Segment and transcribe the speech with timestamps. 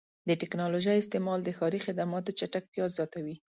[0.27, 3.35] د ټکنالوژۍ استعمال د ښاري خدماتو چټکتیا زیاتوي.